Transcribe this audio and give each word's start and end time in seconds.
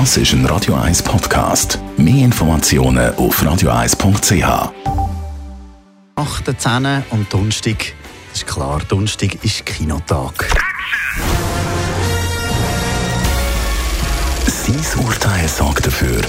Das 0.00 0.16
ist 0.16 0.32
ein 0.32 0.44
Radio 0.46 0.74
1 0.74 1.04
Podcast. 1.04 1.78
Mehr 1.96 2.24
Informationen 2.24 3.14
auf 3.14 3.40
radio1.ch. 3.40 4.72
8. 6.16 6.60
10 6.60 7.04
und 7.10 7.32
Donnerstag, 7.32 7.76
das 8.32 8.42
ist 8.42 8.46
klar, 8.48 8.80
Donnerstag 8.88 9.36
ist 9.44 9.64
Kinotag. 9.64 10.48
Sein 14.48 15.04
Urteil 15.04 15.46
sorgt 15.46 15.86
dafür, 15.86 16.22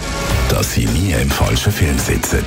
dass 0.49 0.75
Sie 0.75 0.85
nie 0.85 1.13
im 1.13 1.31
falschen 1.31 1.71
Film 1.71 1.97
sitzen. 1.97 2.45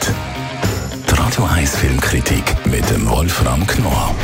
Die 1.10 1.14
Radio 1.16 1.46
1 1.46 1.78
Filmkritik 1.78 2.64
mit 2.64 2.88
dem 2.90 3.08
Wolfram 3.08 3.66
Knorr 3.66 4.14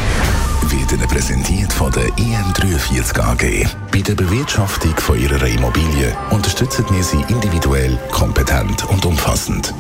wird 0.79 0.93
Ihnen 0.93 1.09
präsentiert 1.09 1.73
von 1.73 1.93
der 1.93 2.09
IM43 2.17 3.21
AG. 3.21 3.67
Bei 3.93 4.01
der 4.01 4.15
Bewirtschaftung 4.15 4.97
von 4.97 5.21
Ihrer 5.21 5.47
Immobilie 5.47 6.17
unterstützen 6.31 6.85
wir 6.91 7.03
Sie 7.03 7.23
individuell, 7.29 7.99
kompetent 8.11 8.85
und 8.85 9.05
umfassend. 9.05 9.73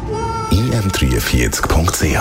im43.ch 0.51 2.19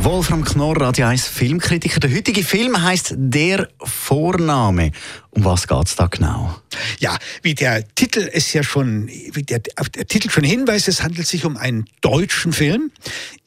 Wolfram 0.00 0.44
Knorr, 0.44 0.80
Radio 0.80 1.06
1 1.06 1.26
Filmkritiker. 1.26 2.00
Der 2.00 2.14
heutige 2.14 2.44
Film 2.44 2.82
heißt 2.82 3.14
Der 3.16 3.68
Vorname. 3.82 4.92
Um 5.30 5.44
was 5.44 5.66
geht 5.66 5.86
es 5.86 5.96
da 5.96 6.06
genau? 6.06 6.54
Ja, 6.98 7.16
wie 7.42 7.54
der 7.54 7.86
Titel 7.94 8.28
es 8.32 8.52
ja 8.52 8.62
schon, 8.62 9.08
wie 9.08 9.42
der, 9.42 9.60
der 9.60 10.06
Titel 10.06 10.30
schon 10.30 10.44
hinweist, 10.44 10.88
es 10.88 11.02
handelt 11.02 11.26
sich 11.26 11.44
um 11.44 11.56
einen 11.56 11.86
deutschen 12.00 12.52
Film. 12.52 12.90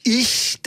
Ich 0.04 0.60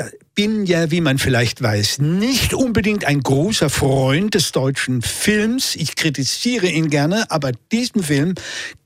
bin 0.43 0.65
ja, 0.65 0.91
wie 0.91 1.03
man 1.03 1.19
vielleicht 1.19 1.61
weiß, 1.61 1.99
nicht 1.99 2.55
unbedingt 2.55 3.05
ein 3.05 3.21
großer 3.21 3.69
Freund 3.69 4.35
des 4.35 4.53
deutschen 4.53 5.03
Films. 5.03 5.77
Ich 5.77 5.97
kritisiere 5.97 6.67
ihn 6.67 6.89
gerne, 6.89 7.31
aber 7.31 7.53
diesen 7.73 8.03
Film, 8.03 8.37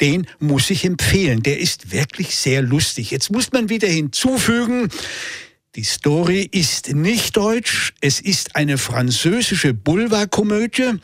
den 0.01 0.27
muss 0.41 0.69
ich 0.71 0.85
empfehlen. 0.85 1.45
Der 1.45 1.61
ist 1.61 1.93
wirklich 1.93 2.35
sehr 2.35 2.61
lustig. 2.61 3.13
Jetzt 3.13 3.31
muss 3.31 3.53
man 3.53 3.69
wieder 3.69 3.87
hinzufügen, 3.87 4.89
die 5.77 5.83
Story 5.83 6.49
ist 6.53 6.95
nicht 6.95 7.37
deutsch, 7.37 7.95
es 8.01 8.21
ist 8.21 8.55
eine 8.55 8.79
französische 8.79 9.75
Boulevardkomödie 9.75 11.01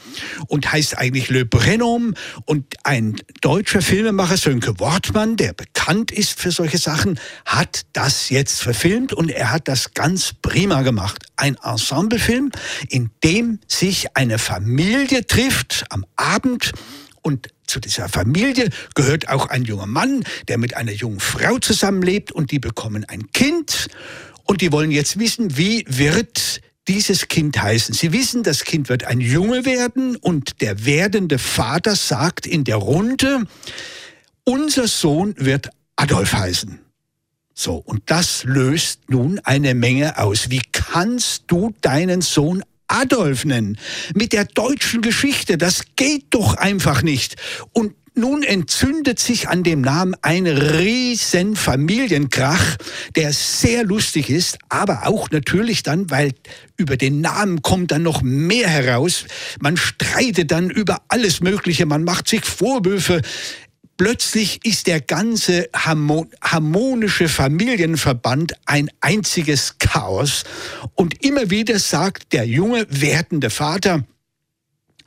und 0.46 0.70
heißt 0.70 0.96
eigentlich 0.96 1.28
Le 1.28 1.44
Brennom 1.44 2.14
und 2.44 2.66
ein 2.84 3.16
deutscher 3.40 3.82
Filmemacher, 3.82 4.36
Sönke 4.36 4.78
Wortmann, 4.78 5.36
der 5.36 5.54
bekannt 5.54 6.12
ist 6.12 6.38
für 6.38 6.52
solche 6.52 6.78
Sachen, 6.78 7.18
hat 7.44 7.82
das 7.92 8.30
jetzt 8.30 8.62
verfilmt 8.62 9.12
und 9.12 9.30
er 9.30 9.50
hat 9.50 9.66
das 9.66 9.92
ganz 9.94 10.34
prima 10.40 10.82
gemacht. 10.82 11.26
Ein 11.36 11.56
Ensemblefilm, 11.56 12.52
in 12.88 13.10
dem 13.24 13.58
sich 13.66 14.16
eine 14.16 14.38
Familie 14.38 15.26
trifft 15.26 15.84
am 15.90 16.06
Abend 16.14 16.72
und 17.22 17.48
zu 17.66 17.80
dieser 17.80 18.08
Familie 18.08 18.70
gehört 18.94 19.28
auch 19.28 19.48
ein 19.48 19.64
junger 19.64 19.86
Mann, 19.86 20.24
der 20.48 20.58
mit 20.58 20.76
einer 20.76 20.92
jungen 20.92 21.20
Frau 21.20 21.58
zusammenlebt 21.58 22.32
und 22.32 22.50
die 22.50 22.58
bekommen 22.58 23.04
ein 23.04 23.30
Kind. 23.32 23.88
Und 24.44 24.60
die 24.60 24.72
wollen 24.72 24.90
jetzt 24.90 25.18
wissen, 25.18 25.56
wie 25.56 25.84
wird 25.86 26.60
dieses 26.88 27.28
Kind 27.28 27.60
heißen. 27.60 27.94
Sie 27.94 28.12
wissen, 28.12 28.42
das 28.42 28.64
Kind 28.64 28.88
wird 28.88 29.04
ein 29.04 29.20
Junge 29.20 29.64
werden 29.64 30.16
und 30.16 30.60
der 30.60 30.84
werdende 30.84 31.38
Vater 31.38 31.94
sagt 31.94 32.46
in 32.46 32.64
der 32.64 32.76
Runde, 32.76 33.44
unser 34.44 34.88
Sohn 34.88 35.34
wird 35.38 35.70
Adolf 35.94 36.32
heißen. 36.32 36.80
So, 37.54 37.76
und 37.76 38.02
das 38.06 38.44
löst 38.44 39.10
nun 39.10 39.38
eine 39.44 39.74
Menge 39.74 40.18
aus. 40.18 40.50
Wie 40.50 40.62
kannst 40.72 41.44
du 41.48 41.74
deinen 41.82 42.22
Sohn 42.22 42.64
Adolf 42.90 43.44
nennen? 43.44 43.78
Mit 44.14 44.32
der 44.32 44.44
deutschen 44.44 45.00
Geschichte, 45.00 45.58
das 45.58 45.82
geht 45.96 46.26
doch 46.30 46.54
einfach 46.54 47.02
nicht. 47.02 47.36
Und 47.72 47.94
nun 48.14 48.42
entzündet 48.42 49.20
sich 49.20 49.48
an 49.48 49.62
dem 49.62 49.80
Namen 49.80 50.14
ein 50.20 50.46
riesen 50.46 51.54
Familienkrach, 51.54 52.76
der 53.14 53.32
sehr 53.32 53.84
lustig 53.84 54.30
ist, 54.30 54.58
aber 54.68 55.06
auch 55.06 55.30
natürlich 55.30 55.84
dann, 55.84 56.10
weil 56.10 56.32
über 56.76 56.96
den 56.96 57.20
Namen 57.20 57.62
kommt 57.62 57.92
dann 57.92 58.02
noch 58.02 58.20
mehr 58.22 58.68
heraus. 58.68 59.24
Man 59.60 59.76
streitet 59.76 60.50
dann 60.50 60.70
über 60.70 61.02
alles 61.08 61.40
Mögliche, 61.40 61.86
man 61.86 62.02
macht 62.04 62.28
sich 62.28 62.44
Vorwürfe. 62.44 63.22
Plötzlich 64.00 64.64
ist 64.64 64.86
der 64.86 65.02
ganze 65.02 65.68
harmonische 65.74 67.28
Familienverband 67.28 68.54
ein 68.64 68.90
einziges 69.02 69.76
Chaos. 69.78 70.44
Und 70.94 71.22
immer 71.22 71.50
wieder 71.50 71.78
sagt 71.78 72.32
der 72.32 72.46
junge 72.46 72.86
werdende 72.88 73.50
Vater, 73.50 74.06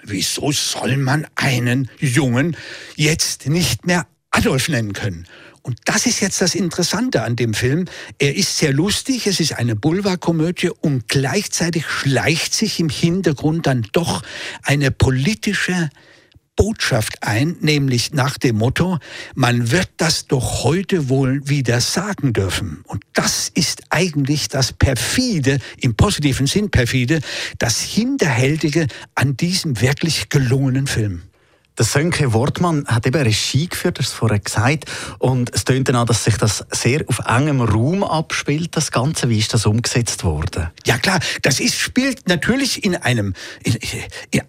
wieso 0.03 0.51
soll 0.51 0.97
man 0.97 1.25
einen 1.33 1.89
Jungen 1.97 2.55
jetzt 2.95 3.49
nicht 3.49 3.87
mehr 3.87 4.05
Adolf 4.29 4.69
nennen 4.69 4.93
können? 4.93 5.27
Und 5.63 5.79
das 5.85 6.05
ist 6.05 6.19
jetzt 6.19 6.39
das 6.39 6.53
Interessante 6.53 7.23
an 7.23 7.35
dem 7.35 7.55
Film. 7.55 7.85
Er 8.19 8.35
ist 8.35 8.59
sehr 8.59 8.73
lustig, 8.73 9.25
es 9.25 9.39
ist 9.39 9.53
eine 9.53 9.75
Boulevardkomödie 9.75 10.69
und 10.69 11.07
gleichzeitig 11.07 11.87
schleicht 11.87 12.53
sich 12.53 12.79
im 12.79 12.89
Hintergrund 12.89 13.65
dann 13.65 13.87
doch 13.91 14.21
eine 14.61 14.91
politische 14.91 15.89
Botschaft 16.55 17.17
ein, 17.21 17.57
nämlich 17.61 18.13
nach 18.13 18.37
dem 18.37 18.57
Motto, 18.57 18.99
man 19.35 19.71
wird 19.71 19.89
das 19.97 20.27
doch 20.27 20.63
heute 20.63 21.09
wohl 21.09 21.47
wieder 21.47 21.81
sagen 21.81 22.33
dürfen. 22.33 22.83
Und 22.85 23.03
das 23.13 23.49
ist 23.53 23.83
eigentlich 23.89 24.49
das 24.49 24.71
perfide, 24.71 25.59
im 25.79 25.95
positiven 25.95 26.47
Sinn 26.47 26.69
perfide, 26.69 27.21
das 27.57 27.81
hinterhältige 27.81 28.87
an 29.15 29.35
diesem 29.35 29.81
wirklich 29.81 30.29
gelungenen 30.29 30.87
Film. 30.87 31.23
Der 31.77 31.85
Sönke 31.85 32.33
Wortmann 32.33 32.85
hat 32.85 33.07
eben 33.07 33.21
Regie 33.21 33.67
geführt, 33.67 33.97
das 33.97 34.11
vorher 34.11 34.39
gesagt. 34.39 34.85
Und 35.17 35.51
es 35.55 35.65
tönt 35.65 35.89
an, 35.89 36.05
dass 36.05 36.23
sich 36.23 36.37
das 36.37 36.63
sehr 36.71 37.03
auf 37.07 37.19
engem 37.27 37.61
Raum 37.61 38.03
abspielt, 38.03 38.75
das 38.75 38.91
Ganze. 38.91 39.27
Wie 39.29 39.39
ist 39.39 39.55
das 39.55 39.65
umgesetzt 39.65 40.23
worden? 40.23 40.69
Ja 40.85 40.99
klar, 40.99 41.19
das 41.41 41.59
ist, 41.59 41.79
spielt 41.79 42.27
natürlich 42.27 42.83
in 42.83 42.95
einem, 42.95 43.33
in, 43.63 43.77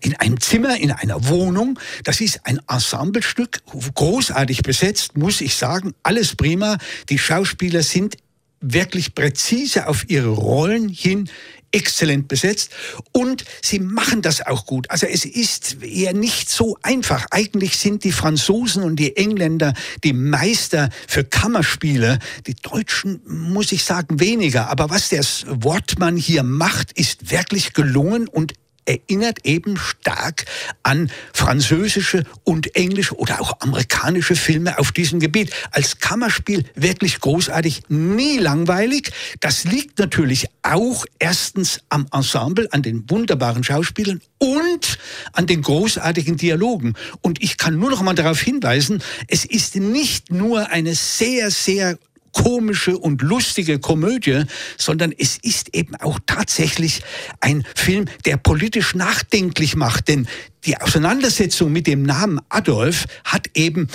in 0.01 0.17
einem 0.17 0.39
Zimmer, 0.39 0.77
in 0.77 0.93
einer 0.93 1.27
Wohnung. 1.29 1.79
Das 2.05 2.21
ist 2.21 2.41
ein 2.45 2.61
Ensemblestück, 2.69 3.63
großartig 3.95 4.63
besetzt, 4.63 5.17
muss 5.17 5.41
ich 5.41 5.55
sagen. 5.55 5.95
Alles 6.03 6.37
prima. 6.37 6.77
Die 7.09 7.19
Schauspieler 7.19 7.83
sind 7.83 8.19
wirklich 8.61 9.15
präzise 9.15 9.89
auf 9.89 10.09
ihre 10.11 10.29
Rollen 10.29 10.89
hin 10.89 11.29
exzellent 11.75 12.29
besetzt 12.29 12.71
und 13.13 13.45
sie 13.61 13.81
machen 13.81 14.23
das 14.23 14.47
auch 14.47 14.65
gut. 14.67 14.91
Also 14.91 15.07
es 15.07 15.25
ist 15.25 15.83
eher 15.83 16.15
nicht 16.15 16.49
so 16.49 16.79
einfach. 16.83 17.27
Eigentlich 17.31 17.77
sind 17.77 18.05
die 18.05 18.13
Franzosen 18.13 18.83
und 18.83 18.97
die 18.97 19.17
Engländer 19.17 19.75
die 20.05 20.13
Meister 20.13 20.91
für 21.09 21.25
Kammerspiele. 21.25 22.19
Die 22.47 22.55
Deutschen, 22.55 23.21
muss 23.27 23.73
ich 23.73 23.85
sagen, 23.85 24.21
weniger. 24.21 24.71
Aber 24.71 24.91
was 24.91 25.09
der 25.09 25.25
Wortmann 25.47 26.17
hier 26.17 26.43
macht, 26.43 26.93
ist 26.93 27.31
wirklich 27.31 27.73
gelungen 27.73 28.29
und 28.29 28.55
erinnert 28.85 29.45
eben 29.45 29.77
stark 29.77 30.45
an 30.83 31.11
französische 31.33 32.25
und 32.45 32.77
englische 32.77 33.17
oder 33.17 33.41
auch 33.41 33.61
amerikanische 33.61 34.37
Filme 34.37 34.79
auf 34.79 34.93
diesem 34.93 35.21
Gebiet. 35.21 35.53
Als 35.71 35.99
Kammerspiel 35.99 36.65
wirklich 36.75 37.21
großartig, 37.21 37.83
nie 37.89 38.39
langweilig. 38.39 39.13
Das 39.41 39.65
liegt 39.65 39.99
natürlich 39.99 40.47
auch 40.63 41.05
erstens 41.19 41.81
am 41.89 42.07
Ensemble, 42.13 42.69
an 42.73 42.83
den 42.83 43.09
wunderbaren 43.11 43.65
Schauspielern 43.65 44.21
und 44.39 44.99
an 45.33 45.47
den 45.47 45.63
großartigen 45.63 46.37
Dialogen. 46.37 46.95
Und 47.21 47.43
ich 47.43 47.57
kann 47.57 47.79
nur 47.79 47.91
noch 47.91 48.03
mal 48.03 48.15
darauf 48.15 48.41
hinweisen, 48.41 49.03
es 49.29 49.45
ist 49.45 49.77
nicht 49.77 50.31
nur 50.31 50.71
eine 50.71 50.95
sehr, 50.95 51.51
sehr 51.51 51.99
komische 52.35 52.99
und 52.99 53.23
lustige 53.23 53.79
Komödie, 53.79 54.43
sondern 54.77 55.13
es 55.17 55.39
ist 55.39 55.75
eben 55.75 55.97
auch 55.97 56.19
tatsächlich 56.27 57.03
ein 57.41 57.65
Film, 57.75 58.07
der 58.27 58.37
politisch 58.37 58.95
nachdenklich 58.95 59.77
macht. 59.77 60.09
Denn 60.09 60.29
die 60.67 60.77
Auseinandersetzung 60.79 61.73
mit 61.73 61.87
dem 61.87 62.03
Namen 62.03 62.41
Adolf 62.49 63.07
hat 63.25 63.49
eben, 63.55 63.89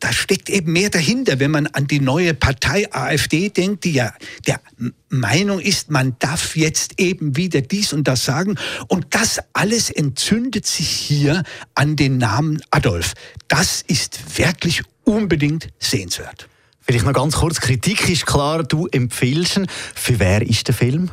da 0.00 0.12
steckt 0.12 0.48
eben 0.48 0.72
mehr 0.72 0.90
dahinter, 0.90 1.40
wenn 1.40 1.50
man 1.50 1.66
an 1.68 1.86
die 1.86 2.00
neue 2.00 2.34
Partei 2.34 2.92
AfD 2.92 3.50
denkt, 3.50 3.84
die 3.84 3.92
ja 3.92 4.14
der 4.46 4.60
Meinung 5.08 5.60
ist, 5.60 5.90
man 5.90 6.16
darf 6.18 6.56
jetzt 6.56 7.00
eben 7.00 7.36
wieder 7.36 7.60
dies 7.60 7.92
und 7.92 8.08
das 8.08 8.24
sagen. 8.24 8.56
Und 8.88 9.06
das 9.10 9.40
alles 9.52 9.90
entzündet 9.90 10.66
sich 10.66 10.88
hier 10.88 11.42
an 11.74 11.96
den 11.96 12.18
Namen 12.18 12.62
Adolf. 12.70 13.14
Das 13.48 13.82
ist 13.86 14.38
wirklich 14.38 14.82
unbedingt 15.04 15.68
sehenswert. 15.78 16.48
Vielleicht 16.88 17.04
noch 17.04 17.12
ganz 17.12 17.36
kurz, 17.36 17.60
Kritik 17.60 18.08
ist 18.08 18.24
klar, 18.24 18.62
du 18.62 18.86
empfiehlst 18.86 19.58
ihn. 19.58 19.66
Für 19.94 20.18
wer 20.20 20.40
ist 20.40 20.68
der 20.68 20.74
Film? 20.74 21.10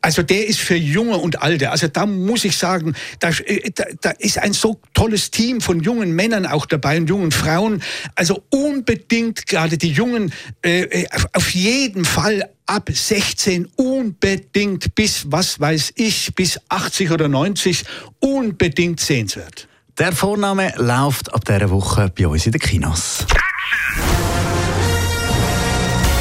Also 0.00 0.22
der 0.22 0.46
ist 0.46 0.60
für 0.60 0.76
Junge 0.76 1.16
und 1.16 1.42
Alte. 1.42 1.72
Also 1.72 1.88
da 1.88 2.06
muss 2.06 2.44
ich 2.44 2.56
sagen, 2.56 2.94
da, 3.18 3.30
äh, 3.30 3.68
da, 3.74 3.84
da 4.00 4.10
ist 4.10 4.38
ein 4.38 4.52
so 4.52 4.80
tolles 4.94 5.32
Team 5.32 5.60
von 5.60 5.80
jungen 5.80 6.12
Männern 6.12 6.46
auch 6.46 6.66
dabei 6.66 6.98
und 6.98 7.08
jungen 7.08 7.32
Frauen. 7.32 7.82
Also 8.14 8.44
unbedingt 8.50 9.48
gerade 9.48 9.76
die 9.76 9.90
Jungen, 9.90 10.32
äh, 10.64 10.82
äh 10.82 11.06
auf 11.32 11.50
jeden 11.50 12.04
Fall 12.04 12.48
ab 12.66 12.88
16 12.88 13.66
unbedingt 13.74 14.94
bis, 14.94 15.24
was 15.32 15.58
weiß 15.58 15.94
ich, 15.96 16.32
bis 16.36 16.60
80 16.68 17.10
oder 17.10 17.26
90 17.26 17.82
unbedingt 18.20 19.00
sehenswert. 19.00 19.66
Der 19.98 20.12
Vorname 20.12 20.72
läuft 20.76 21.34
ab 21.34 21.44
dieser 21.44 21.70
Woche 21.70 22.08
bei 22.16 22.28
uns 22.28 22.46
in 22.46 22.52
den 22.52 22.60
Kinos. 22.60 23.26